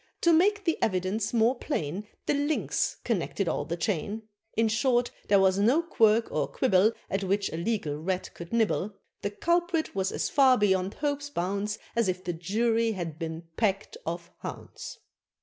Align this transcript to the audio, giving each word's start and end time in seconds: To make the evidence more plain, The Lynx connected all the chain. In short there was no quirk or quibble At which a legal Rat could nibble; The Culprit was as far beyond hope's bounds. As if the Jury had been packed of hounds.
To 0.21 0.33
make 0.33 0.65
the 0.65 0.81
evidence 0.81 1.31
more 1.31 1.53
plain, 1.53 2.07
The 2.25 2.33
Lynx 2.33 2.97
connected 3.03 3.47
all 3.47 3.65
the 3.65 3.77
chain. 3.77 4.23
In 4.57 4.67
short 4.67 5.11
there 5.27 5.39
was 5.39 5.59
no 5.59 5.83
quirk 5.83 6.31
or 6.31 6.47
quibble 6.47 6.93
At 7.07 7.23
which 7.23 7.49
a 7.53 7.57
legal 7.57 7.99
Rat 7.99 8.31
could 8.33 8.51
nibble; 8.51 8.95
The 9.21 9.29
Culprit 9.29 9.93
was 9.93 10.11
as 10.11 10.27
far 10.27 10.57
beyond 10.57 10.95
hope's 10.95 11.29
bounds. 11.29 11.77
As 11.95 12.07
if 12.09 12.23
the 12.23 12.33
Jury 12.33 12.93
had 12.93 13.19
been 13.19 13.43
packed 13.57 13.95
of 14.03 14.31
hounds. 14.39 14.97